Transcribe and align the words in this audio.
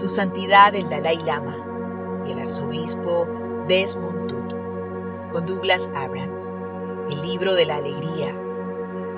Su 0.00 0.08
Santidad 0.08 0.74
el 0.74 0.88
Dalai 0.88 1.18
Lama 1.18 2.22
y 2.26 2.32
el 2.32 2.38
Arzobispo 2.38 3.26
Desmond 3.68 4.30
Tutu, 4.30 4.56
con 5.30 5.44
Douglas 5.44 5.90
Abrams, 5.94 6.46
el 7.12 7.20
libro 7.20 7.52
de 7.52 7.66
la 7.66 7.76
alegría, 7.76 8.34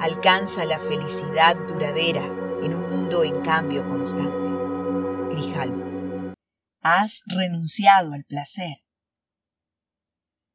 alcanza 0.01 0.65
la 0.65 0.81
felicidad 0.81 1.55
duradera 1.69 2.27
en 2.65 2.75
un 2.75 2.91
mundo 2.91 3.23
en 3.23 3.43
cambio 3.43 3.89
constante. 3.89 5.37
Grijalmo. 5.37 6.35
Has 6.81 7.23
renunciado 7.27 8.13
al 8.13 8.25
placer. 8.25 8.83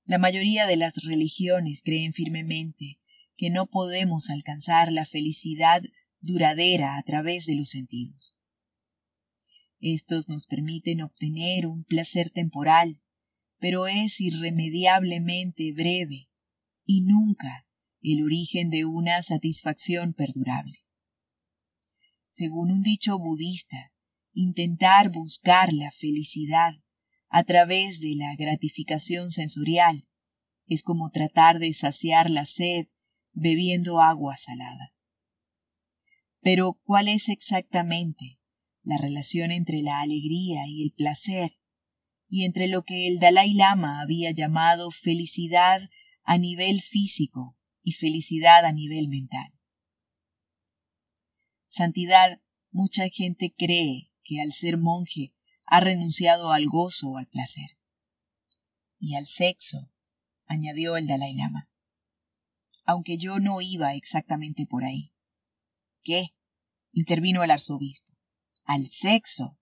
La 0.03 0.17
mayoría 0.17 0.67
de 0.67 0.75
las 0.75 0.95
religiones 1.05 1.83
creen 1.85 2.11
firmemente 2.11 2.99
que 3.37 3.49
no 3.49 3.67
podemos 3.67 4.29
alcanzar 4.29 4.91
la 4.91 5.05
felicidad 5.05 5.83
duradera 6.19 6.97
a 6.97 7.03
través 7.03 7.45
de 7.45 7.55
los 7.55 7.69
sentidos. 7.69 8.36
Estos 9.79 10.27
nos 10.27 10.47
permiten 10.47 11.01
obtener 11.01 11.67
un 11.67 11.83
placer 11.83 12.31
temporal, 12.31 13.01
pero 13.59 13.87
es 13.87 14.19
irremediablemente 14.19 15.71
breve 15.73 16.29
y 16.85 17.01
nunca 17.01 17.67
el 18.01 18.23
origen 18.23 18.69
de 18.69 18.85
una 18.85 19.21
satisfacción 19.21 20.13
perdurable. 20.13 20.79
Según 22.27 22.71
un 22.71 22.81
dicho 22.81 23.17
budista, 23.17 23.91
intentar 24.33 25.11
buscar 25.11 25.73
la 25.73 25.91
felicidad 25.91 26.73
a 27.29 27.43
través 27.43 27.99
de 27.99 28.15
la 28.15 28.35
gratificación 28.35 29.31
sensorial 29.31 30.07
es 30.67 30.83
como 30.83 31.09
tratar 31.11 31.59
de 31.59 31.73
saciar 31.73 32.29
la 32.29 32.45
sed 32.45 32.87
bebiendo 33.33 34.01
agua 34.01 34.37
salada. 34.37 34.93
Pero, 36.41 36.79
¿cuál 36.83 37.07
es 37.07 37.29
exactamente 37.29 38.39
la 38.87 38.97
relación 38.97 39.51
entre 39.51 39.81
la 39.81 39.99
alegría 39.99 40.61
y 40.65 40.81
el 40.81 40.93
placer, 40.93 41.59
y 42.29 42.45
entre 42.45 42.69
lo 42.69 42.83
que 42.83 43.07
el 43.09 43.19
Dalai 43.19 43.53
Lama 43.53 43.99
había 43.99 44.31
llamado 44.31 44.91
felicidad 44.91 45.89
a 46.23 46.37
nivel 46.37 46.81
físico 46.81 47.57
y 47.83 47.91
felicidad 47.91 48.63
a 48.63 48.71
nivel 48.71 49.09
mental. 49.09 49.51
Santidad, 51.65 52.41
mucha 52.71 53.09
gente 53.09 53.53
cree 53.57 54.09
que 54.23 54.39
al 54.39 54.53
ser 54.53 54.77
monje 54.77 55.33
ha 55.65 55.81
renunciado 55.81 56.53
al 56.53 56.67
gozo 56.67 57.09
o 57.09 57.17
al 57.17 57.27
placer. 57.27 57.77
Y 58.99 59.15
al 59.15 59.27
sexo, 59.27 59.91
añadió 60.45 60.95
el 60.95 61.07
Dalai 61.07 61.35
Lama. 61.35 61.69
Aunque 62.85 63.17
yo 63.17 63.39
no 63.39 63.59
iba 63.59 63.95
exactamente 63.95 64.65
por 64.65 64.85
ahí. 64.85 65.11
¿Qué? 66.03 66.33
intervino 66.93 67.43
el 67.43 67.51
arzobispo 67.51 68.06
al 68.67 68.85
sexo. 68.85 69.57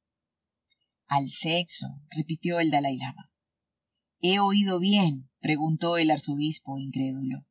Al 1.08 1.30
sexo, 1.30 1.86
repitió 2.09 2.59
el 2.59 2.72
Dalai 2.72 2.98
Lama. 2.98 3.31
¿He 4.20 4.39
oído 4.39 4.80
bien? 4.80 5.30
preguntó 5.39 5.98
el 5.98 6.09
arzobispo 6.09 6.80
incrédulo. 6.80 7.45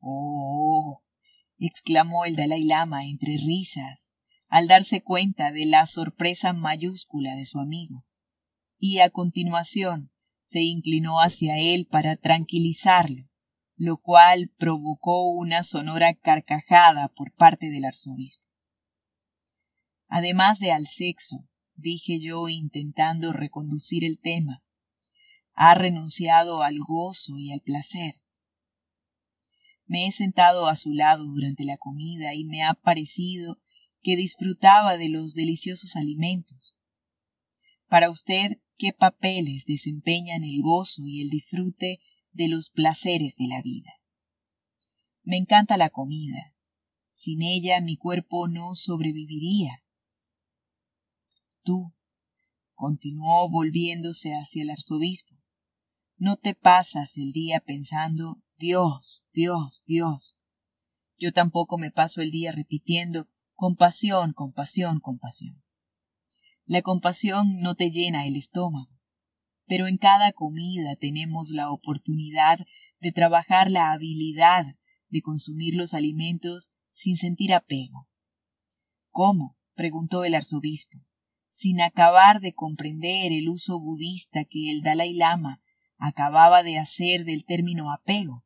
Oh, 0.00 1.04
exclamó 1.58 2.24
el 2.24 2.34
Dalai 2.34 2.64
Lama 2.64 3.06
entre 3.06 3.38
risas, 3.38 4.12
al 4.48 4.66
darse 4.66 5.02
cuenta 5.04 5.52
de 5.52 5.66
la 5.66 5.86
sorpresa 5.86 6.52
mayúscula 6.52 7.36
de 7.36 7.46
su 7.46 7.60
amigo, 7.60 8.04
y 8.76 8.98
a 8.98 9.10
continuación 9.10 10.10
se 10.42 10.62
inclinó 10.62 11.20
hacia 11.20 11.58
él 11.58 11.86
para 11.86 12.16
tranquilizarlo, 12.16 13.28
lo 13.76 13.98
cual 13.98 14.52
provocó 14.58 15.30
una 15.30 15.62
sonora 15.62 16.14
carcajada 16.14 17.08
por 17.14 17.32
parte 17.34 17.70
del 17.70 17.84
arzobispo 17.84 18.45
además 20.08 20.58
de 20.58 20.72
al 20.72 20.86
sexo, 20.86 21.48
dije 21.74 22.20
yo 22.20 22.48
intentando 22.48 23.32
reconducir 23.32 24.04
el 24.04 24.18
tema. 24.18 24.62
Ha 25.54 25.74
renunciado 25.74 26.62
al 26.62 26.78
gozo 26.78 27.38
y 27.38 27.52
al 27.52 27.60
placer. 27.60 28.20
Me 29.86 30.06
he 30.06 30.12
sentado 30.12 30.66
a 30.66 30.76
su 30.76 30.92
lado 30.92 31.24
durante 31.24 31.64
la 31.64 31.76
comida 31.76 32.34
y 32.34 32.44
me 32.44 32.62
ha 32.62 32.74
parecido 32.74 33.58
que 34.02 34.16
disfrutaba 34.16 34.96
de 34.96 35.08
los 35.08 35.34
deliciosos 35.34 35.96
alimentos. 35.96 36.74
Para 37.88 38.10
usted, 38.10 38.60
¿qué 38.76 38.92
papeles 38.92 39.64
desempeñan 39.64 40.44
el 40.44 40.60
gozo 40.60 41.02
y 41.06 41.22
el 41.22 41.30
disfrute 41.30 42.00
de 42.32 42.48
los 42.48 42.70
placeres 42.70 43.36
de 43.36 43.46
la 43.46 43.62
vida? 43.62 43.92
Me 45.22 45.36
encanta 45.36 45.76
la 45.76 45.90
comida. 45.90 46.52
Sin 47.12 47.42
ella 47.42 47.80
mi 47.80 47.96
cuerpo 47.96 48.48
no 48.48 48.74
sobreviviría 48.74 49.82
tú, 51.66 51.92
continuó 52.74 53.50
volviéndose 53.50 54.30
hacia 54.34 54.62
el 54.62 54.70
arzobispo, 54.70 55.34
no 56.16 56.36
te 56.36 56.54
pasas 56.54 57.18
el 57.18 57.32
día 57.32 57.60
pensando 57.60 58.40
Dios, 58.56 59.26
Dios, 59.32 59.82
Dios. 59.84 60.36
Yo 61.18 61.32
tampoco 61.32 61.76
me 61.76 61.90
paso 61.90 62.22
el 62.22 62.30
día 62.30 62.52
repitiendo 62.52 63.28
compasión, 63.54 64.32
compasión, 64.32 65.00
compasión. 65.00 65.62
La 66.64 66.82
compasión 66.82 67.58
no 67.58 67.74
te 67.74 67.90
llena 67.90 68.26
el 68.26 68.36
estómago, 68.36 68.96
pero 69.66 69.88
en 69.88 69.98
cada 69.98 70.32
comida 70.32 70.94
tenemos 70.96 71.50
la 71.50 71.70
oportunidad 71.70 72.60
de 73.00 73.12
trabajar 73.12 73.70
la 73.70 73.90
habilidad 73.92 74.64
de 75.08 75.20
consumir 75.20 75.74
los 75.74 75.94
alimentos 75.94 76.70
sin 76.92 77.16
sentir 77.16 77.52
apego. 77.52 78.08
¿Cómo? 79.10 79.56
preguntó 79.74 80.24
el 80.24 80.34
arzobispo 80.34 80.98
sin 81.56 81.80
acabar 81.80 82.40
de 82.42 82.52
comprender 82.52 83.32
el 83.32 83.48
uso 83.48 83.80
budista 83.80 84.44
que 84.44 84.70
el 84.70 84.82
Dalai 84.82 85.14
Lama 85.14 85.62
acababa 85.96 86.62
de 86.62 86.76
hacer 86.78 87.24
del 87.24 87.46
término 87.46 87.90
apego, 87.90 88.44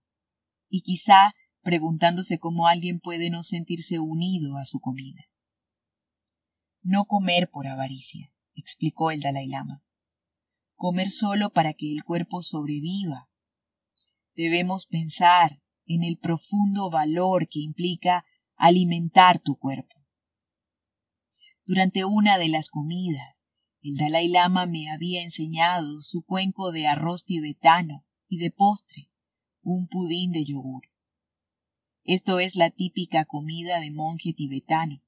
y 0.68 0.82
quizá 0.82 1.34
preguntándose 1.60 2.38
cómo 2.38 2.68
alguien 2.68 3.00
puede 3.00 3.28
no 3.28 3.42
sentirse 3.42 3.98
unido 3.98 4.58
a 4.58 4.64
su 4.64 4.78
comida. 4.78 5.24
No 6.82 7.04
comer 7.06 7.50
por 7.50 7.66
avaricia, 7.66 8.32
explicó 8.54 9.10
el 9.10 9.22
Dalai 9.22 9.48
Lama. 9.48 9.82
Comer 10.76 11.10
solo 11.10 11.50
para 11.50 11.74
que 11.74 11.92
el 11.92 12.04
cuerpo 12.04 12.42
sobreviva. 12.42 13.28
Debemos 14.36 14.86
pensar 14.86 15.60
en 15.84 16.04
el 16.04 16.16
profundo 16.16 16.90
valor 16.90 17.48
que 17.48 17.58
implica 17.58 18.24
alimentar 18.54 19.40
tu 19.40 19.56
cuerpo. 19.56 19.99
Durante 21.70 22.04
una 22.04 22.36
de 22.36 22.48
las 22.48 22.68
comidas, 22.68 23.46
el 23.80 23.96
Dalai 23.96 24.26
Lama 24.26 24.66
me 24.66 24.90
había 24.90 25.22
enseñado 25.22 26.02
su 26.02 26.24
cuenco 26.24 26.72
de 26.72 26.88
arroz 26.88 27.24
tibetano 27.24 28.04
y 28.28 28.38
de 28.38 28.50
postre, 28.50 29.08
un 29.62 29.86
pudín 29.86 30.32
de 30.32 30.44
yogur. 30.44 30.82
Esto 32.02 32.40
es 32.40 32.56
la 32.56 32.70
típica 32.70 33.24
comida 33.24 33.78
de 33.78 33.92
monje 33.92 34.32
tibetano. 34.32 35.04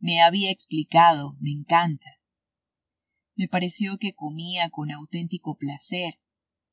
Me 0.00 0.20
había 0.20 0.50
explicado, 0.50 1.36
me 1.38 1.52
encanta. 1.52 2.18
Me 3.36 3.46
pareció 3.46 3.98
que 3.98 4.14
comía 4.14 4.68
con 4.70 4.90
auténtico 4.90 5.56
placer 5.56 6.18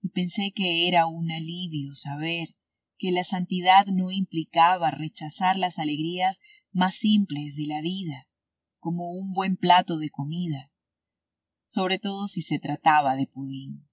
y 0.01 0.09
pensé 0.09 0.51
que 0.51 0.87
era 0.87 1.05
un 1.05 1.31
alivio 1.31 1.93
saber 1.93 2.55
que 2.97 3.11
la 3.11 3.23
santidad 3.23 3.85
no 3.85 4.09
implicaba 4.09 4.89
rechazar 4.89 5.59
las 5.59 5.77
alegrías 5.77 6.39
más 6.71 6.95
simples 6.95 7.55
de 7.55 7.67
la 7.67 7.79
vida 7.79 8.27
como 8.83 9.13
un 9.13 9.31
buen 9.31 9.55
plato 9.55 9.97
de 9.97 10.09
comida, 10.09 10.69
sobre 11.63 11.99
todo 11.99 12.27
si 12.27 12.41
se 12.41 12.59
trataba 12.59 13.15
de 13.15 13.27
pudín. 13.27 13.87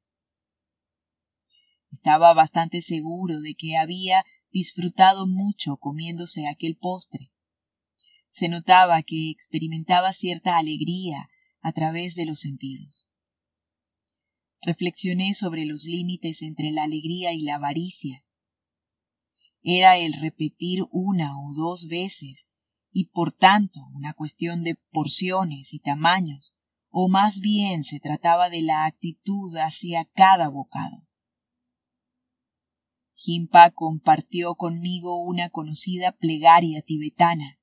Estaba 1.92 2.34
bastante 2.34 2.82
seguro 2.82 3.40
de 3.40 3.54
que 3.54 3.76
había 3.76 4.24
disfrutado 4.50 5.28
mucho 5.28 5.76
comiéndose 5.76 6.48
aquel 6.48 6.76
postre. 6.76 7.30
Se 8.28 8.48
notaba 8.48 9.04
que 9.04 9.30
experimentaba 9.30 10.12
cierta 10.12 10.58
alegría 10.58 11.28
a 11.60 11.72
través 11.72 12.16
de 12.16 12.26
los 12.26 12.40
sentidos. 12.40 13.06
Reflexioné 14.60 15.34
sobre 15.34 15.66
los 15.66 15.84
límites 15.84 16.42
entre 16.42 16.72
la 16.72 16.82
alegría 16.82 17.32
y 17.32 17.42
la 17.42 17.54
avaricia. 17.54 18.24
Era 19.62 19.98
el 19.98 20.14
repetir 20.14 20.80
una 20.90 21.38
o 21.38 21.54
dos 21.54 21.86
veces 21.86 22.49
y 22.92 23.06
por 23.06 23.32
tanto 23.32 23.80
una 23.94 24.14
cuestión 24.14 24.64
de 24.64 24.76
porciones 24.90 25.72
y 25.74 25.78
tamaños, 25.78 26.54
o 26.88 27.08
más 27.08 27.40
bien 27.40 27.84
se 27.84 28.00
trataba 28.00 28.50
de 28.50 28.62
la 28.62 28.86
actitud 28.86 29.56
hacia 29.56 30.06
cada 30.06 30.48
bocado. 30.48 31.06
Jimpa 33.14 33.70
compartió 33.70 34.54
conmigo 34.54 35.22
una 35.22 35.50
conocida 35.50 36.12
plegaria 36.12 36.82
tibetana 36.82 37.60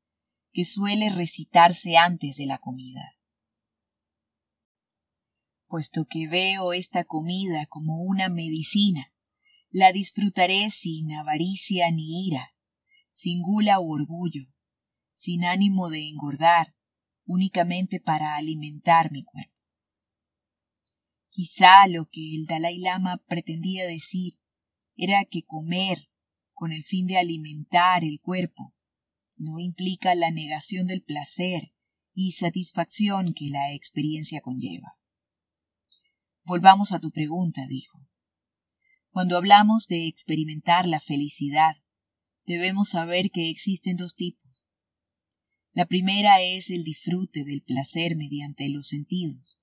que 0.52 0.66
suele 0.66 1.10
recitarse 1.10 1.98
antes 1.98 2.38
de 2.38 2.46
la 2.46 2.60
comida. 2.60 3.18
Puesto 5.68 6.06
que 6.06 6.28
veo 6.28 6.74
esta 6.74 7.04
comida 7.04 7.66
como 7.66 8.04
una 8.04 8.30
medicina, 8.30 9.12
la 9.70 9.92
disfrutaré 9.92 10.72
sin 10.72 11.12
avaricia 11.12 11.92
ni 11.92 12.28
ira, 12.28 12.54
sin 13.12 13.42
gula 13.42 13.80
u 13.80 13.92
orgullo, 13.92 14.48
sin 15.18 15.44
ánimo 15.46 15.90
de 15.90 16.08
engordar, 16.08 16.76
únicamente 17.26 18.00
para 18.00 18.36
alimentar 18.36 19.12
mi 19.12 19.24
cuerpo. 19.24 19.54
Quizá 21.30 21.88
lo 21.88 22.08
que 22.10 22.36
el 22.36 22.46
Dalai 22.46 22.78
Lama 22.78 23.24
pretendía 23.28 23.86
decir 23.86 24.40
era 24.96 25.26
que 25.26 25.44
comer 25.44 26.10
con 26.54 26.72
el 26.72 26.84
fin 26.84 27.08
de 27.08 27.18
alimentar 27.18 28.04
el 28.04 28.20
cuerpo 28.22 28.76
no 29.36 29.60
implica 29.60 30.16
la 30.16 30.32
negación 30.32 30.88
del 30.88 31.04
placer 31.04 31.74
y 32.14 32.34
satisfacción 32.34 33.34
que 33.34 33.50
la 33.50 33.74
experiencia 33.74 34.42
conlleva. 34.42 34.98
Volvamos 36.44 36.92
a 36.92 37.00
tu 37.00 37.12
pregunta, 37.12 37.66
dijo. 37.68 38.00
Cuando 39.10 39.36
hablamos 39.36 39.88
de 39.88 40.08
experimentar 40.08 40.88
la 40.88 41.00
felicidad, 41.00 41.76
debemos 42.46 42.90
saber 42.90 43.32
que 43.32 43.50
existen 43.50 43.98
dos 43.98 44.16
tipos. 44.16 44.67
La 45.78 45.86
primera 45.86 46.42
es 46.42 46.72
el 46.72 46.84
disfrute 46.84 47.44
del 47.44 47.62
placer 47.62 48.16
mediante 48.16 48.68
los 48.68 48.88
sentidos. 48.88 49.60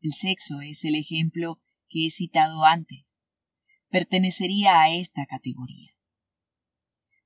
El 0.00 0.14
sexo 0.14 0.62
es 0.62 0.82
el 0.82 0.94
ejemplo 0.94 1.60
que 1.90 2.06
he 2.06 2.10
citado 2.10 2.64
antes. 2.64 3.20
Pertenecería 3.90 4.80
a 4.80 4.94
esta 4.94 5.26
categoría. 5.26 5.90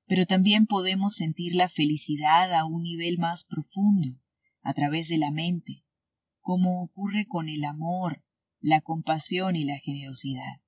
Pero 0.06 0.26
también 0.26 0.66
podemos 0.66 1.14
sentir 1.14 1.54
la 1.54 1.68
felicidad 1.68 2.52
a 2.52 2.64
un 2.64 2.82
nivel 2.82 3.18
más 3.18 3.44
profundo, 3.44 4.20
a 4.60 4.74
través 4.74 5.06
de 5.06 5.18
la 5.18 5.30
mente, 5.30 5.84
como 6.40 6.82
ocurre 6.82 7.26
con 7.28 7.48
el 7.48 7.64
amor, 7.64 8.24
la 8.58 8.80
compasión 8.80 9.54
y 9.54 9.62
la 9.62 9.78
generosidad. 9.78 10.62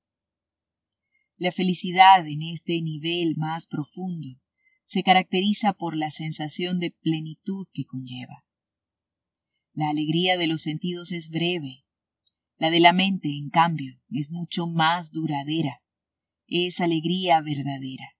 La 1.38 1.50
felicidad 1.50 2.24
en 2.24 2.40
este 2.40 2.80
nivel 2.82 3.34
más 3.36 3.66
profundo 3.66 4.38
se 4.88 5.02
caracteriza 5.02 5.74
por 5.74 5.94
la 5.98 6.10
sensación 6.10 6.78
de 6.78 6.90
plenitud 6.90 7.66
que 7.74 7.84
conlleva. 7.84 8.46
La 9.74 9.90
alegría 9.90 10.38
de 10.38 10.46
los 10.46 10.62
sentidos 10.62 11.12
es 11.12 11.28
breve, 11.28 11.84
la 12.56 12.70
de 12.70 12.80
la 12.80 12.94
mente, 12.94 13.28
en 13.36 13.50
cambio, 13.50 14.00
es 14.08 14.30
mucho 14.30 14.66
más 14.66 15.12
duradera, 15.12 15.82
es 16.46 16.80
alegría 16.80 17.42
verdadera. 17.42 18.16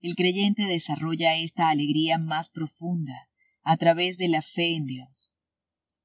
El 0.00 0.16
creyente 0.16 0.64
desarrolla 0.64 1.34
esta 1.34 1.70
alegría 1.70 2.18
más 2.18 2.50
profunda 2.50 3.30
a 3.62 3.78
través 3.78 4.18
de 4.18 4.28
la 4.28 4.42
fe 4.42 4.76
en 4.76 4.84
Dios, 4.84 5.32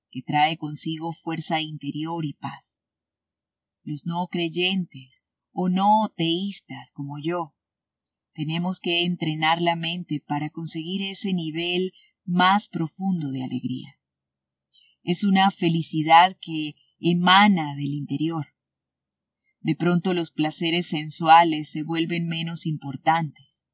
que 0.09 0.21
trae 0.21 0.55
consigo 0.55 1.11
fuerza 1.11 1.59
interior 1.59 2.25
y 2.25 2.31
paz. 2.31 2.79
Los 3.83 4.05
no 4.05 4.27
creyentes 4.31 5.25
o 5.51 5.67
no 5.67 6.09
teístas 6.15 6.93
como 6.93 7.19
yo, 7.21 7.53
tenemos 8.41 8.79
que 8.79 9.03
entrenar 9.03 9.61
la 9.61 9.75
mente 9.75 10.19
para 10.19 10.49
conseguir 10.49 11.03
ese 11.03 11.31
nivel 11.31 11.93
más 12.25 12.67
profundo 12.67 13.29
de 13.29 13.43
alegría. 13.43 13.99
Es 15.03 15.23
una 15.23 15.51
felicidad 15.51 16.35
que 16.41 16.73
emana 16.99 17.75
del 17.75 17.93
interior. 17.93 18.47
De 19.59 19.75
pronto 19.75 20.15
los 20.15 20.31
placeres 20.31 20.87
sensuales 20.87 21.69
se 21.69 21.83
vuelven 21.83 22.25
menos 22.25 22.65
importantes. 22.65 23.67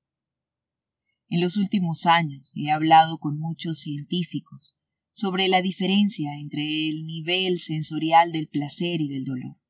En 1.29 1.39
los 1.39 1.55
últimos 1.55 2.05
años 2.05 2.51
he 2.53 2.69
hablado 2.69 3.19
con 3.19 3.39
muchos 3.39 3.79
científicos 3.79 4.75
sobre 5.13 5.47
la 5.47 5.61
diferencia 5.61 6.37
entre 6.39 6.89
el 6.89 7.05
nivel 7.05 7.59
sensorial 7.59 8.33
del 8.33 8.49
placer 8.49 8.99
y 8.99 9.07
del 9.07 9.23
dolor, 9.23 9.61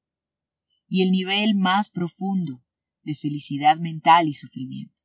y 0.87 1.03
el 1.03 1.11
nivel 1.11 1.53
más 1.53 1.91
profundo 1.91 2.63
de 3.07 3.15
felicidad 3.15 3.77
mental 3.77 4.27
y 4.27 4.35
sufrimiento. 4.35 5.01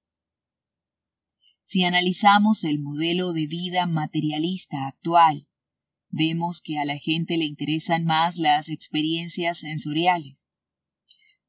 Si 1.62 1.84
analizamos 1.84 2.64
el 2.64 2.80
modelo 2.80 3.32
de 3.32 3.46
vida 3.46 3.86
materialista 3.86 4.86
actual, 4.86 5.48
vemos 6.10 6.60
que 6.60 6.78
a 6.78 6.84
la 6.84 6.98
gente 6.98 7.38
le 7.38 7.46
interesan 7.46 8.04
más 8.04 8.36
las 8.36 8.68
experiencias 8.68 9.60
sensoriales. 9.60 10.48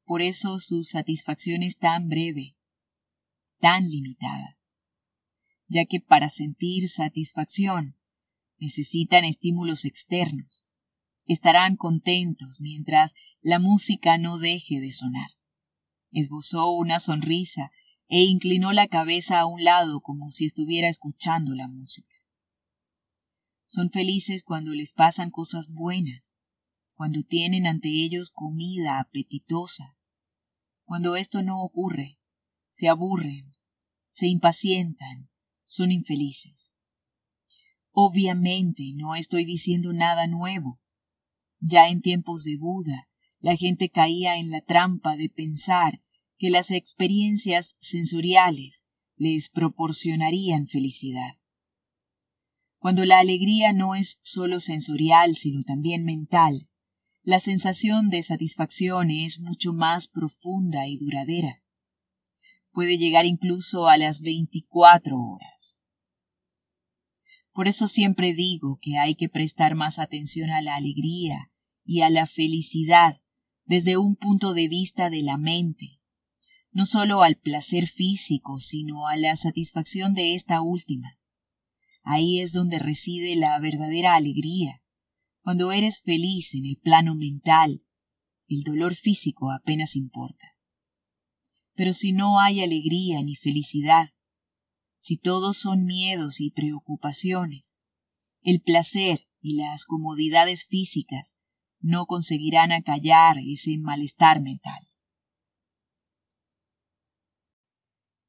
Por 0.04 0.22
eso 0.22 0.58
su 0.60 0.84
satisfacción 0.84 1.62
es 1.62 1.76
tan 1.76 2.08
breve, 2.08 2.56
tan 3.58 3.90
limitada 3.90 4.58
ya 5.68 5.84
que 5.86 6.00
para 6.00 6.30
sentir 6.30 6.88
satisfacción 6.88 7.96
necesitan 8.58 9.24
estímulos 9.24 9.84
externos. 9.84 10.64
Estarán 11.26 11.76
contentos 11.76 12.60
mientras 12.60 13.14
la 13.40 13.58
música 13.58 14.18
no 14.18 14.38
deje 14.38 14.80
de 14.80 14.92
sonar. 14.92 15.28
Esbozó 16.14 16.70
una 16.70 17.00
sonrisa 17.00 17.70
e 18.08 18.22
inclinó 18.22 18.72
la 18.72 18.86
cabeza 18.88 19.40
a 19.40 19.46
un 19.46 19.62
lado 19.62 20.00
como 20.00 20.30
si 20.30 20.46
estuviera 20.46 20.88
escuchando 20.88 21.54
la 21.54 21.68
música. 21.68 22.14
Son 23.66 23.90
felices 23.90 24.44
cuando 24.44 24.74
les 24.74 24.92
pasan 24.92 25.30
cosas 25.30 25.68
buenas, 25.68 26.36
cuando 26.94 27.22
tienen 27.22 27.66
ante 27.66 27.88
ellos 27.88 28.30
comida 28.30 29.00
apetitosa. 29.00 29.96
Cuando 30.84 31.16
esto 31.16 31.42
no 31.42 31.62
ocurre, 31.62 32.18
se 32.70 32.88
aburren, 32.88 33.54
se 34.08 34.28
impacientan 34.28 35.28
son 35.64 35.90
infelices. 35.90 36.72
Obviamente 37.90 38.92
no 38.94 39.14
estoy 39.16 39.44
diciendo 39.44 39.92
nada 39.92 40.26
nuevo. 40.26 40.80
Ya 41.58 41.88
en 41.88 42.00
tiempos 42.00 42.44
de 42.44 42.56
Buda, 42.58 43.08
la 43.40 43.56
gente 43.56 43.88
caía 43.88 44.36
en 44.36 44.50
la 44.50 44.60
trampa 44.60 45.16
de 45.16 45.28
pensar 45.28 46.03
que 46.44 46.50
las 46.50 46.70
experiencias 46.70 47.74
sensoriales 47.78 48.84
les 49.16 49.48
proporcionarían 49.48 50.66
felicidad. 50.66 51.38
Cuando 52.76 53.06
la 53.06 53.18
alegría 53.18 53.72
no 53.72 53.94
es 53.94 54.18
solo 54.20 54.60
sensorial, 54.60 55.36
sino 55.36 55.62
también 55.62 56.04
mental, 56.04 56.68
la 57.22 57.40
sensación 57.40 58.10
de 58.10 58.22
satisfacción 58.22 59.10
es 59.10 59.40
mucho 59.40 59.72
más 59.72 60.06
profunda 60.06 60.86
y 60.86 60.98
duradera 60.98 61.64
puede 62.74 62.98
llegar 62.98 63.24
incluso 63.24 63.88
a 63.88 63.96
las 63.96 64.20
24 64.20 65.16
horas. 65.16 65.78
Por 67.52 67.68
eso 67.68 67.86
siempre 67.86 68.34
digo 68.34 68.78
que 68.82 68.98
hay 68.98 69.14
que 69.14 69.28
prestar 69.28 69.76
más 69.76 70.00
atención 70.00 70.50
a 70.50 70.60
la 70.60 70.74
alegría 70.74 71.52
y 71.84 72.00
a 72.00 72.10
la 72.10 72.26
felicidad 72.26 73.22
desde 73.64 73.96
un 73.96 74.16
punto 74.16 74.52
de 74.52 74.68
vista 74.68 75.08
de 75.08 75.22
la 75.22 75.38
mente, 75.38 76.00
no 76.74 76.86
solo 76.86 77.22
al 77.22 77.36
placer 77.36 77.86
físico, 77.86 78.58
sino 78.58 79.06
a 79.06 79.16
la 79.16 79.36
satisfacción 79.36 80.12
de 80.12 80.34
esta 80.34 80.60
última. 80.60 81.18
Ahí 82.02 82.40
es 82.40 82.52
donde 82.52 82.80
reside 82.80 83.36
la 83.36 83.58
verdadera 83.60 84.16
alegría. 84.16 84.82
Cuando 85.42 85.70
eres 85.70 86.00
feliz 86.00 86.52
en 86.54 86.66
el 86.66 86.76
plano 86.76 87.14
mental, 87.14 87.84
el 88.48 88.64
dolor 88.64 88.96
físico 88.96 89.52
apenas 89.52 89.94
importa. 89.94 90.56
Pero 91.74 91.92
si 91.92 92.12
no 92.12 92.40
hay 92.40 92.60
alegría 92.60 93.22
ni 93.22 93.36
felicidad, 93.36 94.08
si 94.98 95.16
todos 95.16 95.56
son 95.56 95.84
miedos 95.84 96.40
y 96.40 96.50
preocupaciones, 96.50 97.76
el 98.42 98.60
placer 98.60 99.28
y 99.40 99.54
las 99.54 99.84
comodidades 99.84 100.66
físicas 100.66 101.36
no 101.78 102.06
conseguirán 102.06 102.72
acallar 102.72 103.36
ese 103.38 103.78
malestar 103.78 104.40
mental. 104.42 104.88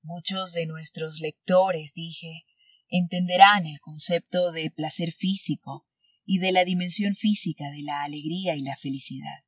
Muchos 0.06 0.54
de 0.54 0.66
nuestros 0.66 1.20
lectores, 1.20 1.94
dije, 1.94 2.46
entenderán 2.90 3.68
el 3.68 3.80
concepto 3.80 4.52
de 4.52 4.72
placer 4.72 5.12
físico 5.12 5.86
y 6.26 6.40
de 6.40 6.52
la 6.52 6.64
dimensión 6.64 7.16
física 7.16 7.70
de 7.72 7.84
la 7.84 8.04
alegría 8.04 8.56
y 8.56 8.62
la 8.62 8.78
felicidad 8.78 9.46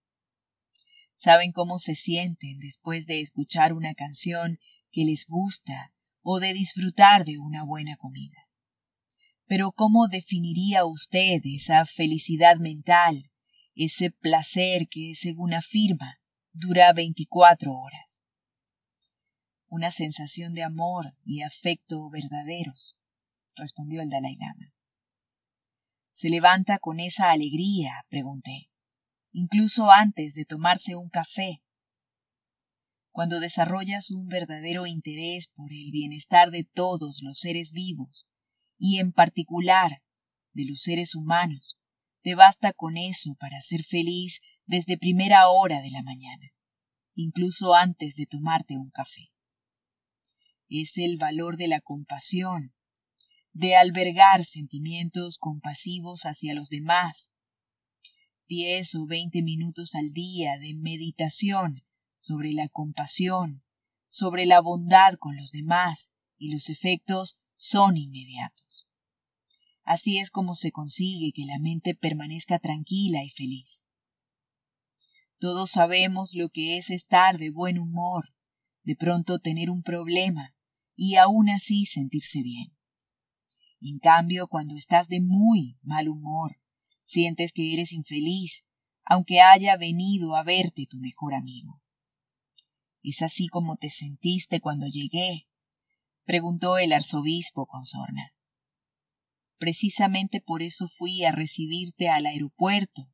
saben 1.18 1.52
cómo 1.52 1.80
se 1.80 1.96
sienten 1.96 2.60
después 2.60 3.08
de 3.08 3.22
escuchar 3.22 3.74
una 3.74 3.96
canción 3.96 4.60
que 4.92 5.04
les 5.04 5.26
gusta 5.26 5.92
o 6.22 6.40
de 6.40 6.54
disfrutar 6.54 7.26
de 7.26 7.40
una 7.40 7.64
buena 7.64 7.98
comida. 7.98 8.38
Pero 9.46 9.72
¿cómo 9.72 10.08
definiría 10.08 10.86
usted 10.86 11.42
esa 11.44 11.86
felicidad 11.86 12.58
mental, 12.58 13.32
ese 13.74 14.12
placer 14.12 14.88
que, 14.90 15.14
según 15.16 15.54
afirma, 15.54 16.22
dura 16.52 16.94
24 16.94 17.74
horas? 17.74 18.24
Una 19.68 19.92
sensación 19.92 20.54
de 20.54 20.64
amor 20.64 21.16
y 21.24 21.42
afecto 21.42 22.10
verdaderos, 22.10 22.98
respondió 23.56 24.02
el 24.02 24.10
Dalai 24.10 24.36
Lama. 24.36 24.74
¿Se 26.12 26.30
levanta 26.30 26.80
con 26.80 27.00
esa 27.00 27.32
alegría? 27.32 28.06
pregunté 28.10 28.70
incluso 29.38 29.92
antes 29.92 30.34
de 30.34 30.46
tomarse 30.46 30.96
un 30.96 31.10
café. 31.10 31.62
Cuando 33.12 33.40
desarrollas 33.40 34.10
un 34.10 34.28
verdadero 34.28 34.88
interés 34.88 35.48
por 35.48 35.72
el 35.72 35.92
bienestar 35.92 36.50
de 36.50 36.64
todos 36.64 37.22
los 37.22 37.38
seres 37.38 37.72
vivos, 37.72 38.28
y 38.80 38.98
en 38.98 39.12
particular 39.12 40.02
de 40.54 40.66
los 40.66 40.82
seres 40.82 41.14
humanos, 41.14 41.78
te 42.24 42.34
basta 42.34 42.74
con 42.74 42.98
eso 42.98 43.36
para 43.40 43.62
ser 43.62 43.84
feliz 43.84 44.42
desde 44.66 44.98
primera 44.98 45.50
hora 45.50 45.82
de 45.82 45.92
la 45.92 46.02
mañana, 46.02 46.52
incluso 47.14 47.76
antes 47.76 48.16
de 48.16 48.26
tomarte 48.26 48.76
un 48.76 48.90
café. 48.90 49.30
Es 50.70 50.98
el 50.98 51.18
valor 51.18 51.56
de 51.56 51.70
la 51.70 51.80
compasión, 51.80 52.74
de 53.54 53.78
albergar 53.78 54.44
sentimientos 54.44 55.38
compasivos 55.38 56.26
hacia 56.26 56.54
los 56.54 56.70
demás. 56.70 57.32
Diez 58.50 58.94
o 58.96 59.08
veinte 59.08 59.42
minutos 59.42 59.96
al 59.96 60.12
día 60.12 60.58
de 60.60 60.74
meditación 60.76 61.84
sobre 62.20 62.52
la 62.52 62.68
compasión, 62.68 63.64
sobre 64.10 64.46
la 64.46 64.60
bondad 64.60 65.14
con 65.18 65.38
los 65.38 65.52
demás, 65.52 66.12
y 66.38 66.52
los 66.54 66.70
efectos 66.70 67.38
son 67.56 67.96
inmediatos. 67.96 68.88
Así 69.84 70.18
es 70.18 70.32
como 70.32 70.54
se 70.56 70.72
consigue 70.72 71.32
que 71.34 71.46
la 71.46 71.60
mente 71.60 71.96
permanezca 71.96 72.60
tranquila 72.60 73.24
y 73.24 73.30
feliz. 73.30 73.84
Todos 75.40 75.72
sabemos 75.72 76.34
lo 76.34 76.50
que 76.50 76.78
es 76.78 76.90
estar 76.90 77.38
de 77.38 77.52
buen 77.52 77.80
humor, 77.80 78.34
de 78.84 78.98
pronto 78.98 79.40
tener 79.40 79.70
un 79.70 79.82
problema 79.82 80.57
y 80.98 81.16
aún 81.16 81.50
así 81.50 81.86
sentirse 81.86 82.42
bien. 82.42 82.75
En 83.80 84.00
cambio, 84.00 84.48
cuando 84.48 84.75
estás 84.75 85.08
de 85.08 85.22
muy 85.22 85.77
mal 85.84 86.10
humor, 86.10 86.60
sientes 87.04 87.54
que 87.54 87.74
eres 87.74 87.94
infeliz, 87.94 88.66
aunque 89.06 89.39
haya 89.39 89.77
venido 89.77 90.36
a 90.36 90.44
verte 90.44 90.88
tu 90.89 90.98
mejor 90.98 91.36
amigo. 91.36 91.82
¿Es 93.04 93.22
así 93.22 93.48
como 93.48 93.77
te 93.77 93.89
sentiste 93.89 94.60
cuando 94.60 94.88
llegué? 94.88 95.48
preguntó 96.25 96.77
el 96.77 96.92
arzobispo 96.92 97.68
con 97.68 97.86
sorna. 97.86 98.34
Precisamente 99.60 100.42
por 100.42 100.62
eso 100.62 100.88
fui 100.88 101.24
a 101.24 101.32
recibirte 101.32 102.10
al 102.10 102.25
aeropuerto, 102.25 103.10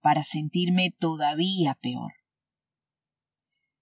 para 0.00 0.24
sentirme 0.24 0.90
todavía 0.98 1.78
peor. 1.80 2.12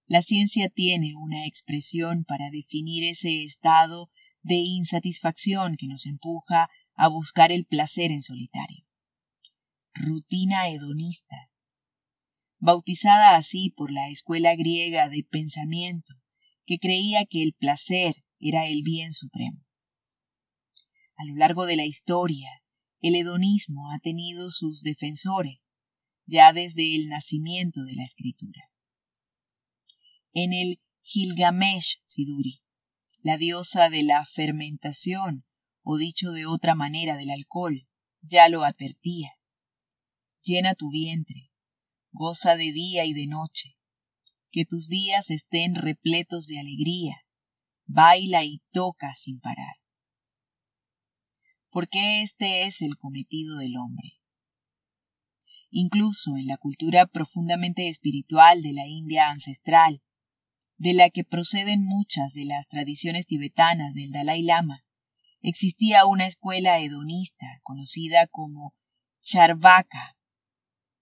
La 0.09 0.23
ciencia 0.23 0.69
tiene 0.69 1.13
una 1.15 1.45
expresión 1.45 2.25
para 2.25 2.49
definir 2.49 3.03
ese 3.03 3.43
estado 3.43 4.09
de 4.41 4.55
insatisfacción 4.55 5.75
que 5.77 5.85
nos 5.85 6.07
empuja 6.07 6.67
a 6.95 7.07
buscar 7.09 7.51
el 7.51 7.67
placer 7.67 8.11
en 8.11 8.23
solitario. 8.23 8.87
Rutina 9.93 10.67
hedonista. 10.67 11.51
Bautizada 12.57 13.35
así 13.35 13.69
por 13.69 13.91
la 13.91 14.09
escuela 14.09 14.55
griega 14.55 15.09
de 15.09 15.23
pensamiento, 15.29 16.15
que 16.65 16.79
creía 16.79 17.25
que 17.25 17.43
el 17.43 17.53
placer 17.53 18.15
era 18.39 18.65
el 18.65 18.81
bien 18.81 19.13
supremo. 19.13 19.63
A 21.17 21.25
lo 21.25 21.35
largo 21.35 21.67
de 21.67 21.75
la 21.75 21.85
historia, 21.85 22.49
el 22.99 23.15
hedonismo 23.15 23.91
ha 23.91 23.99
tenido 23.99 24.49
sus 24.49 24.81
defensores, 24.81 25.69
ya 26.25 26.51
desde 26.51 26.95
el 26.95 27.09
nacimiento 27.09 27.83
de 27.83 27.93
la 27.93 28.05
escritura. 28.05 28.68
En 30.33 30.53
el 30.53 30.79
Gilgamesh 31.01 32.01
Siduri, 32.03 32.61
la 33.21 33.37
diosa 33.37 33.89
de 33.89 34.03
la 34.03 34.25
fermentación, 34.25 35.43
o 35.81 35.97
dicho 35.97 36.31
de 36.31 36.45
otra 36.45 36.75
manera 36.75 37.17
del 37.17 37.31
alcohol, 37.31 37.87
ya 38.21 38.47
lo 38.47 38.63
advertía. 38.63 39.31
Llena 40.43 40.75
tu 40.75 40.91
vientre, 40.91 41.51
goza 42.11 42.57
de 42.57 42.71
día 42.71 43.05
y 43.05 43.13
de 43.13 43.25
noche, 43.25 43.75
que 44.51 44.65
tus 44.65 44.87
días 44.87 45.31
estén 45.31 45.73
repletos 45.73 46.45
de 46.45 46.59
alegría, 46.59 47.15
baila 47.85 48.43
y 48.43 48.59
toca 48.71 49.15
sin 49.15 49.39
parar. 49.39 49.77
Porque 51.71 52.21
este 52.21 52.63
es 52.67 52.81
el 52.81 52.97
cometido 52.97 53.57
del 53.57 53.77
hombre. 53.77 54.13
Incluso 55.71 56.35
en 56.37 56.45
la 56.45 56.57
cultura 56.57 57.07
profundamente 57.07 57.89
espiritual 57.89 58.61
de 58.61 58.73
la 58.73 58.87
India 58.87 59.29
ancestral, 59.29 60.03
de 60.79 60.93
la 60.93 61.09
que 61.09 61.25
proceden 61.25 61.83
muchas 61.83 62.33
de 62.33 62.45
las 62.45 62.67
tradiciones 62.69 63.27
tibetanas 63.27 63.93
del 63.93 64.11
Dalai 64.11 64.41
Lama, 64.41 64.85
existía 65.41 66.05
una 66.05 66.25
escuela 66.25 66.79
hedonista 66.79 67.59
conocida 67.63 68.27
como 68.27 68.73
Charvaka. 69.21 70.17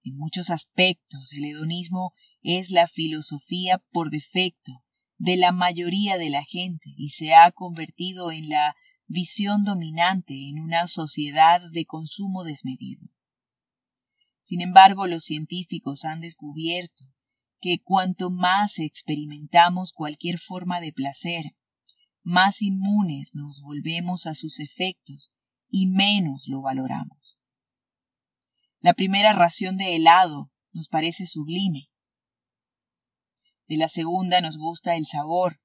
En 0.03 0.17
muchos 0.17 0.49
aspectos, 0.49 1.31
el 1.33 1.45
hedonismo 1.45 2.11
es 2.41 2.71
la 2.71 2.87
filosofía 2.87 3.77
por 3.91 4.09
defecto 4.09 4.83
de 5.17 5.37
la 5.37 5.51
mayoría 5.51 6.17
de 6.17 6.31
la 6.31 6.43
gente 6.43 6.93
y 6.97 7.09
se 7.09 7.35
ha 7.35 7.51
convertido 7.51 8.31
en 8.31 8.49
la 8.49 8.75
visión 9.05 9.63
dominante 9.63 10.49
en 10.49 10.59
una 10.59 10.87
sociedad 10.87 11.61
de 11.71 11.85
consumo 11.85 12.43
desmedido. 12.43 13.07
Sin 14.41 14.61
embargo, 14.61 15.05
los 15.05 15.23
científicos 15.23 16.03
han 16.03 16.19
descubierto 16.19 17.05
que 17.59 17.81
cuanto 17.83 18.29
más 18.29 18.79
experimentamos 18.79 19.91
cualquier 19.91 20.37
forma 20.37 20.79
de 20.79 20.93
placer, 20.93 21.55
más 22.23 22.61
inmunes 22.61 23.31
nos 23.33 23.61
volvemos 23.61 24.27
a 24.27 24.35
sus 24.35 24.59
efectos 24.59 25.31
y 25.69 25.87
menos 25.87 26.45
lo 26.47 26.61
valoramos. 26.61 27.37
La 28.79 28.93
primera 28.93 29.33
ración 29.33 29.77
de 29.77 29.95
helado 29.95 30.51
nos 30.71 30.87
parece 30.87 31.25
sublime. 31.25 31.89
De 33.67 33.77
la 33.77 33.89
segunda 33.89 34.39
nos 34.41 34.57
gusta 34.57 34.95
el 34.95 35.05
sabor 35.05 35.59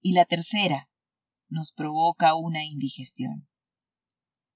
y 0.00 0.12
la 0.12 0.24
tercera 0.24 0.88
nos 1.48 1.72
provoca 1.72 2.34
una 2.34 2.64
indigestión. 2.64 3.48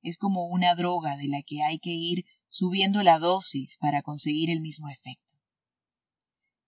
Es 0.01 0.17
como 0.17 0.49
una 0.49 0.75
droga 0.75 1.17
de 1.17 1.29
la 1.29 1.43
que 1.43 1.63
hay 1.63 1.79
que 1.79 1.91
ir 1.91 2.25
subiendo 2.49 3.03
la 3.03 3.19
dosis 3.19 3.77
para 3.79 4.03
conseguir 4.03 4.51
el 4.51 4.61
mismo 4.61 4.89
efecto 4.89 5.38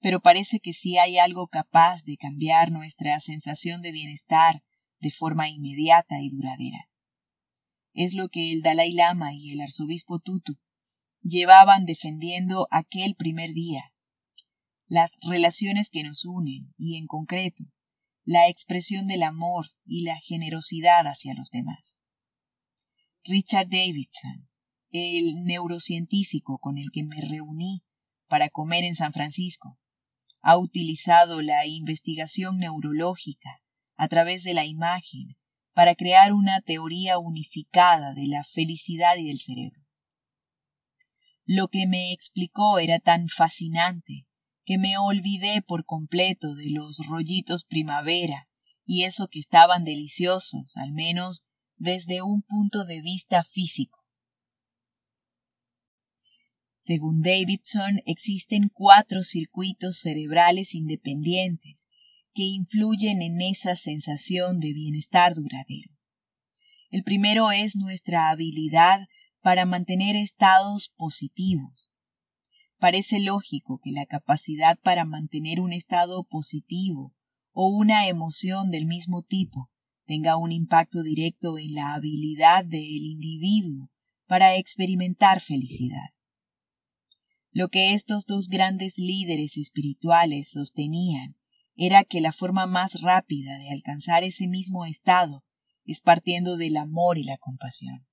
pero 0.00 0.20
parece 0.20 0.60
que 0.60 0.72
sí 0.72 0.98
hay 0.98 1.18
algo 1.18 1.48
capaz 1.48 2.04
de 2.04 2.16
cambiar 2.16 2.72
nuestra 2.72 3.18
sensación 3.20 3.82
de 3.82 3.92
bienestar 3.92 4.62
de 4.98 5.10
forma 5.10 5.48
inmediata 5.48 6.20
y 6.20 6.30
duradera. 6.30 6.88
Es 7.92 8.14
lo 8.14 8.28
que 8.28 8.52
el 8.52 8.62
Dalai 8.62 8.92
Lama 8.92 9.34
y 9.34 9.52
el 9.52 9.60
arzobispo 9.60 10.18
Tutu 10.18 10.58
llevaban 11.22 11.84
defendiendo 11.84 12.66
aquel 12.70 13.14
primer 13.14 13.52
día. 13.52 13.92
Las 14.86 15.16
relaciones 15.22 15.90
que 15.90 16.02
nos 16.02 16.24
unen 16.24 16.72
y, 16.76 16.96
en 16.96 17.06
concreto, 17.06 17.64
la 18.24 18.48
expresión 18.48 19.06
del 19.06 19.22
amor 19.22 19.66
y 19.84 20.02
la 20.02 20.18
generosidad 20.18 21.06
hacia 21.06 21.34
los 21.34 21.50
demás. 21.50 21.96
Richard 23.24 23.68
Davidson, 23.68 24.48
el 24.90 25.44
neurocientífico 25.44 26.58
con 26.58 26.78
el 26.78 26.90
que 26.92 27.04
me 27.04 27.20
reuní 27.20 27.82
para 28.28 28.48
comer 28.48 28.84
en 28.84 28.94
San 28.94 29.12
Francisco, 29.12 29.78
ha 30.42 30.56
utilizado 30.56 31.42
la 31.42 31.66
investigación 31.66 32.58
neurológica 32.58 33.62
a 33.96 34.08
través 34.08 34.42
de 34.42 34.54
la 34.54 34.64
imagen 34.64 35.36
para 35.72 35.94
crear 35.94 36.32
una 36.32 36.60
teoría 36.60 37.18
unificada 37.18 38.14
de 38.14 38.26
la 38.26 38.44
felicidad 38.44 39.16
y 39.16 39.28
del 39.28 39.38
cerebro. 39.38 39.80
Lo 41.44 41.68
que 41.68 41.86
me 41.86 42.12
explicó 42.12 42.78
era 42.78 42.98
tan 42.98 43.28
fascinante 43.28 44.26
que 44.64 44.78
me 44.78 44.98
olvidé 44.98 45.62
por 45.62 45.84
completo 45.84 46.54
de 46.54 46.70
los 46.70 46.98
rollitos 47.06 47.64
primavera 47.64 48.48
y 48.84 49.04
eso 49.04 49.28
que 49.28 49.40
estaban 49.40 49.84
deliciosos, 49.84 50.76
al 50.76 50.92
menos 50.92 51.44
desde 51.76 52.22
un 52.22 52.42
punto 52.42 52.84
de 52.84 53.00
vista 53.00 53.42
físico. 53.44 53.99
Según 56.82 57.20
Davidson, 57.20 58.00
existen 58.06 58.70
cuatro 58.72 59.22
circuitos 59.22 59.98
cerebrales 59.98 60.74
independientes 60.74 61.86
que 62.32 62.44
influyen 62.44 63.20
en 63.20 63.42
esa 63.42 63.76
sensación 63.76 64.60
de 64.60 64.72
bienestar 64.72 65.34
duradero. 65.34 65.90
El 66.88 67.02
primero 67.02 67.52
es 67.52 67.76
nuestra 67.76 68.30
habilidad 68.30 69.08
para 69.42 69.66
mantener 69.66 70.16
estados 70.16 70.90
positivos. 70.96 71.90
Parece 72.78 73.20
lógico 73.20 73.78
que 73.84 73.92
la 73.92 74.06
capacidad 74.06 74.78
para 74.82 75.04
mantener 75.04 75.60
un 75.60 75.74
estado 75.74 76.24
positivo 76.24 77.14
o 77.52 77.68
una 77.68 78.08
emoción 78.08 78.70
del 78.70 78.86
mismo 78.86 79.20
tipo 79.20 79.70
tenga 80.06 80.38
un 80.38 80.50
impacto 80.50 81.02
directo 81.02 81.58
en 81.58 81.74
la 81.74 81.92
habilidad 81.92 82.64
del 82.64 83.04
individuo 83.04 83.90
para 84.26 84.56
experimentar 84.56 85.42
felicidad. 85.42 86.14
Lo 87.52 87.68
que 87.68 87.94
estos 87.94 88.26
dos 88.26 88.48
grandes 88.48 88.96
líderes 88.96 89.56
espirituales 89.56 90.50
sostenían 90.50 91.36
era 91.74 92.04
que 92.04 92.20
la 92.20 92.32
forma 92.32 92.66
más 92.66 93.00
rápida 93.00 93.58
de 93.58 93.70
alcanzar 93.72 94.22
ese 94.22 94.46
mismo 94.46 94.84
estado 94.86 95.44
es 95.84 96.00
partiendo 96.00 96.56
del 96.56 96.76
amor 96.76 97.18
y 97.18 97.24
la 97.24 97.38
compasión. 97.38 98.06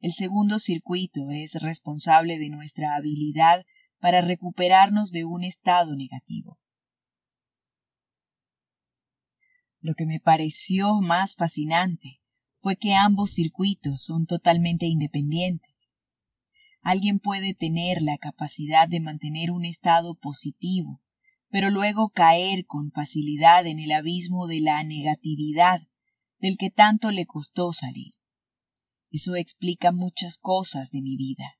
El 0.00 0.12
segundo 0.12 0.58
circuito 0.58 1.30
es 1.30 1.54
responsable 1.54 2.38
de 2.38 2.50
nuestra 2.50 2.94
habilidad 2.94 3.64
para 3.98 4.20
recuperarnos 4.20 5.10
de 5.10 5.24
un 5.24 5.42
estado 5.42 5.96
negativo. 5.96 6.58
Lo 9.80 9.94
que 9.94 10.04
me 10.04 10.20
pareció 10.20 11.00
más 11.00 11.34
fascinante 11.36 12.20
fue 12.58 12.76
que 12.76 12.94
ambos 12.94 13.32
circuitos 13.32 14.02
son 14.02 14.26
totalmente 14.26 14.84
independientes 14.86 15.75
Alguien 16.86 17.18
puede 17.18 17.52
tener 17.52 18.00
la 18.00 18.16
capacidad 18.16 18.86
de 18.86 19.00
mantener 19.00 19.50
un 19.50 19.64
estado 19.64 20.14
positivo, 20.14 21.02
pero 21.50 21.68
luego 21.68 22.10
caer 22.10 22.64
con 22.64 22.92
facilidad 22.92 23.66
en 23.66 23.80
el 23.80 23.90
abismo 23.90 24.46
de 24.46 24.60
la 24.60 24.84
negatividad, 24.84 25.80
del 26.38 26.56
que 26.56 26.70
tanto 26.70 27.10
le 27.10 27.26
costó 27.26 27.72
salir. 27.72 28.12
Eso 29.10 29.34
explica 29.34 29.90
muchas 29.90 30.38
cosas 30.38 30.92
de 30.92 31.02
mi 31.02 31.16
vida. 31.16 31.58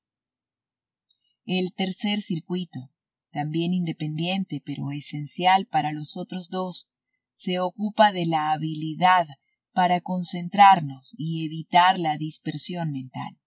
El 1.45 1.73
tercer 1.75 2.21
circuito, 2.21 2.93
también 3.33 3.73
independiente 3.73 4.63
pero 4.65 4.93
esencial 4.93 5.67
para 5.67 5.91
los 5.91 6.17
otros 6.17 6.51
dos, 6.51 6.87
se 7.33 7.59
ocupa 7.59 8.13
de 8.13 8.27
la 8.27 8.53
habilidad 8.53 9.27
para 9.73 10.01
concentrarnos 10.01 11.15
y 11.19 11.45
evitar 11.45 11.99
la 11.99 12.17
dispersión 12.17 12.93
mental. 12.93 13.41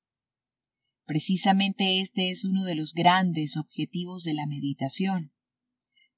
Precisamente 1.09 2.01
este 2.01 2.29
es 2.29 2.45
uno 2.45 2.65
de 2.65 2.75
los 2.75 2.93
grandes 2.93 3.57
objetivos 3.57 4.23
de 4.23 4.35
la 4.35 4.45
meditación, 4.45 5.33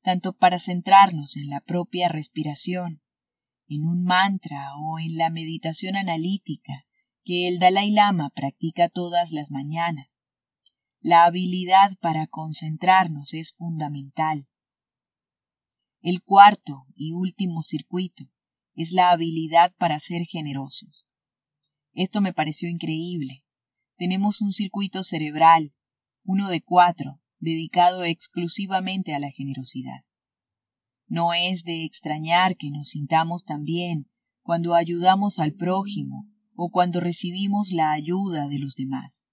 tanto 0.01 0.33
para 0.33 0.59
centrarnos 0.59 1.37
en 1.37 1.47
la 1.47 1.61
propia 1.61 2.09
respiración, 2.09 3.01
en 3.69 3.85
un 3.85 4.03
mantra 4.03 4.75
o 4.75 4.99
en 4.99 5.15
la 5.15 5.29
meditación 5.29 5.95
analítica 5.95 6.85
que 7.23 7.47
el 7.47 7.57
Dalai 7.57 7.91
Lama 7.91 8.31
practica 8.35 8.89
todas 8.89 9.31
las 9.31 9.49
mañanas. 9.49 10.19
La 10.99 11.23
habilidad 11.23 11.97
para 12.01 12.27
concentrarnos 12.27 13.33
es 13.33 13.53
fundamental. 13.53 14.49
El 16.01 16.21
cuarto 16.21 16.85
y 16.95 17.13
último 17.13 17.63
circuito 17.63 18.25
es 18.75 18.91
la 18.91 19.11
habilidad 19.11 19.73
para 19.77 20.01
ser 20.01 20.25
generosos. 20.25 21.05
Esto 21.93 22.19
me 22.19 22.33
pareció 22.33 22.67
increíble. 22.67 23.40
Tenemos 24.01 24.41
un 24.41 24.51
circuito 24.51 25.03
cerebral, 25.03 25.75
uno 26.23 26.49
de 26.49 26.63
cuatro, 26.63 27.21
dedicado 27.37 28.03
exclusivamente 28.03 29.13
a 29.13 29.19
la 29.19 29.29
generosidad. 29.29 30.05
No 31.05 31.35
es 31.35 31.63
de 31.65 31.85
extrañar 31.85 32.57
que 32.57 32.71
nos 32.71 32.89
sintamos 32.89 33.43
tan 33.43 33.63
bien 33.63 34.09
cuando 34.41 34.73
ayudamos 34.73 35.37
al 35.37 35.53
prójimo 35.53 36.27
o 36.55 36.71
cuando 36.71 36.99
recibimos 36.99 37.71
la 37.71 37.91
ayuda 37.91 38.47
de 38.47 38.57
los 38.57 38.73
demás. 38.73 39.23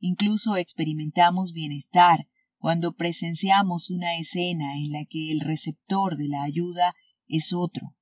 Incluso 0.00 0.56
experimentamos 0.56 1.52
bienestar 1.52 2.26
cuando 2.58 2.96
presenciamos 2.96 3.88
una 3.88 4.18
escena 4.18 4.78
en 4.78 4.90
la 4.90 5.04
que 5.04 5.30
el 5.30 5.38
receptor 5.38 6.16
de 6.16 6.26
la 6.26 6.42
ayuda 6.42 6.96
es 7.28 7.52
otro, 7.52 7.94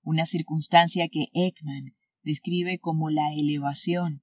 una 0.00 0.26
circunstancia 0.26 1.08
que 1.08 1.26
Ekman 1.32 1.96
describe 2.22 2.78
como 2.78 3.10
la 3.10 3.32
elevación, 3.32 4.22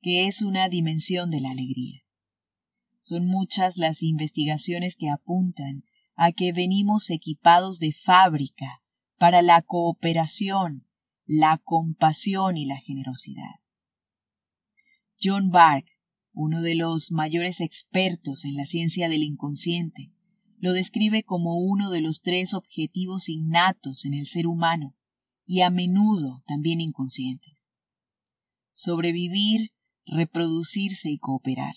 que 0.00 0.26
es 0.26 0.42
una 0.42 0.68
dimensión 0.68 1.30
de 1.30 1.40
la 1.40 1.50
alegría. 1.50 2.02
Son 3.00 3.26
muchas 3.26 3.76
las 3.76 4.02
investigaciones 4.02 4.96
que 4.96 5.08
apuntan 5.08 5.84
a 6.14 6.32
que 6.32 6.52
venimos 6.52 7.10
equipados 7.10 7.78
de 7.78 7.92
fábrica 7.92 8.82
para 9.18 9.42
la 9.42 9.62
cooperación, 9.62 10.86
la 11.26 11.58
compasión 11.64 12.56
y 12.56 12.66
la 12.66 12.76
generosidad. 12.76 13.60
John 15.22 15.50
Bark 15.50 15.86
uno 16.32 16.62
de 16.62 16.74
los 16.74 17.10
mayores 17.10 17.60
expertos 17.60 18.44
en 18.44 18.54
la 18.54 18.66
ciencia 18.66 19.08
del 19.08 19.22
inconsciente, 19.22 20.12
lo 20.58 20.72
describe 20.72 21.22
como 21.22 21.58
uno 21.58 21.90
de 21.90 22.00
los 22.00 22.20
tres 22.20 22.54
objetivos 22.54 23.28
innatos 23.28 24.04
en 24.04 24.14
el 24.14 24.26
ser 24.26 24.46
humano 24.46 24.96
y 25.46 25.62
a 25.62 25.70
menudo 25.70 26.42
también 26.46 26.80
inconscientes. 26.80 27.70
Sobrevivir, 28.72 29.72
reproducirse 30.06 31.10
y 31.10 31.18
cooperar. 31.18 31.74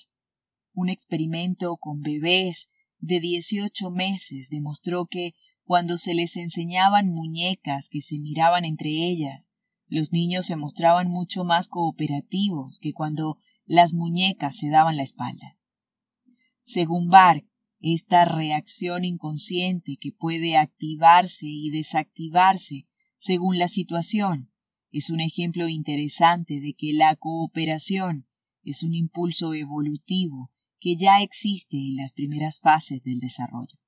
Un 0.73 0.89
experimento 0.89 1.77
con 1.77 2.01
bebés 2.01 2.69
de 2.99 3.19
18 3.19 3.91
meses 3.91 4.49
demostró 4.49 5.05
que 5.05 5.33
cuando 5.63 5.97
se 5.97 6.13
les 6.13 6.35
enseñaban 6.35 7.09
muñecas 7.09 7.89
que 7.89 8.01
se 8.01 8.19
miraban 8.19 8.65
entre 8.65 8.89
ellas, 8.89 9.51
los 9.87 10.11
niños 10.11 10.45
se 10.45 10.55
mostraban 10.55 11.09
mucho 11.09 11.43
más 11.43 11.67
cooperativos 11.67 12.79
que 12.79 12.93
cuando 12.93 13.37
las 13.65 13.93
muñecas 13.93 14.57
se 14.57 14.69
daban 14.69 14.97
la 14.97 15.03
espalda. 15.03 15.57
Según 16.63 17.09
Bark, 17.09 17.45
esta 17.79 18.25
reacción 18.25 19.03
inconsciente 19.03 19.97
que 19.99 20.11
puede 20.11 20.57
activarse 20.57 21.45
y 21.45 21.69
desactivarse 21.69 22.87
según 23.17 23.59
la 23.59 23.67
situación 23.67 24.52
es 24.93 25.09
un 25.09 25.19
ejemplo 25.19 25.67
interesante 25.67 26.59
de 26.61 26.75
que 26.75 26.93
la 26.93 27.15
cooperación 27.15 28.27
es 28.63 28.83
un 28.83 28.93
impulso 28.93 29.55
evolutivo 29.55 30.51
que 30.79 30.95
ya 30.95 31.21
existe 31.21 31.77
en 31.77 31.95
las 31.95 32.13
primeras 32.13 32.59
fases 32.59 33.01
del 33.03 33.19
desarrollo. 33.19 33.79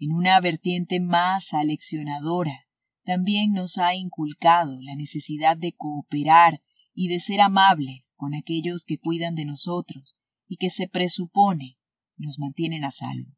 En 0.00 0.12
una 0.12 0.40
vertiente 0.40 0.98
más 1.00 1.54
aleccionadora, 1.54 2.66
también 3.04 3.52
nos 3.52 3.78
ha 3.78 3.94
inculcado 3.94 4.80
la 4.82 4.96
necesidad 4.96 5.56
de 5.56 5.72
cooperar 5.72 6.60
y 6.92 7.06
de 7.06 7.20
ser 7.20 7.40
amables 7.40 8.14
con 8.16 8.34
aquellos 8.34 8.84
que 8.84 8.98
cuidan 8.98 9.36
de 9.36 9.44
nosotros 9.44 10.16
y 10.48 10.56
que 10.56 10.70
se 10.70 10.88
presupone 10.88 11.78
nos 12.16 12.40
mantienen 12.40 12.84
a 12.84 12.90
salvo. 12.90 13.30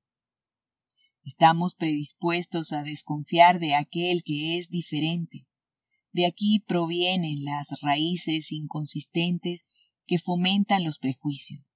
Estamos 1.23 1.75
predispuestos 1.75 2.73
a 2.73 2.83
desconfiar 2.83 3.61
de 3.61 3.75
aquel 3.75 4.23
que 4.25 4.59
es 4.59 4.71
diferente. 4.71 5.47
De 6.13 6.27
aquí 6.27 6.61
provienen 6.67 7.45
las 7.45 7.69
raíces 7.83 8.51
inconsistentes 8.53 9.65
que 10.07 10.19
fomentan 10.19 10.85
los 10.85 10.99
prejuicios. 10.99 11.73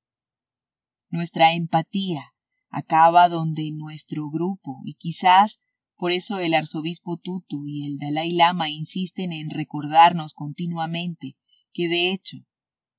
Nuestra 1.08 1.54
empatía 1.54 2.34
acaba 2.68 3.28
donde 3.28 3.70
nuestro 3.70 4.28
grupo 4.30 4.80
y 4.84 4.94
quizás 4.94 5.60
por 5.96 6.10
eso 6.10 6.38
el 6.38 6.54
arzobispo 6.54 7.16
Tutu 7.16 7.66
y 7.68 7.86
el 7.86 7.98
Dalai 7.98 8.32
Lama 8.32 8.68
insisten 8.68 9.32
en 9.32 9.50
recordarnos 9.50 10.34
continuamente 10.34 11.36
que 11.72 11.88
de 11.88 12.10
hecho 12.10 12.38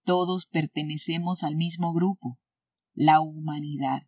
todos 0.05 0.45
pertenecemos 0.45 1.43
al 1.43 1.57
mismo 1.57 1.93
grupo, 1.93 2.39
la 2.93 3.19
humanidad. 3.19 4.07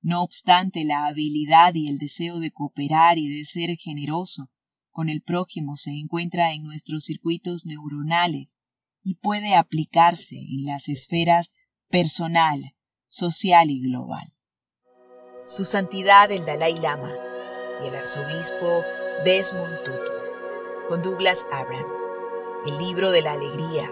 No 0.00 0.22
obstante, 0.22 0.84
la 0.84 1.06
habilidad 1.06 1.74
y 1.74 1.88
el 1.88 1.98
deseo 1.98 2.38
de 2.38 2.50
cooperar 2.50 3.18
y 3.18 3.28
de 3.28 3.44
ser 3.44 3.76
generoso 3.76 4.50
con 4.90 5.08
el 5.08 5.22
prójimo 5.22 5.76
se 5.76 5.90
encuentra 5.92 6.52
en 6.52 6.62
nuestros 6.62 7.04
circuitos 7.04 7.64
neuronales 7.64 8.58
y 9.02 9.16
puede 9.16 9.54
aplicarse 9.54 10.36
en 10.36 10.64
las 10.64 10.88
esferas 10.88 11.50
personal, 11.88 12.74
social 13.06 13.70
y 13.70 13.80
global. 13.80 14.34
Su 15.44 15.64
Santidad 15.64 16.30
el 16.30 16.44
Dalai 16.44 16.78
Lama 16.78 17.12
y 17.82 17.88
el 17.88 17.94
Arzobispo 17.94 18.82
Desmond 19.24 19.84
Tutu, 19.84 20.88
con 20.88 21.02
Douglas 21.02 21.44
Abrams 21.52 22.00
el 22.66 22.76
libro 22.78 23.10
de 23.10 23.22
la 23.22 23.32
alegría, 23.32 23.90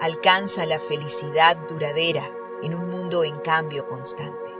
alcanza 0.00 0.66
la 0.66 0.80
felicidad 0.80 1.56
duradera 1.68 2.28
en 2.62 2.74
un 2.74 2.90
mundo 2.90 3.22
en 3.22 3.38
cambio 3.40 3.86
constante. 3.86 4.50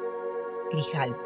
Grijalbo. 0.70 1.25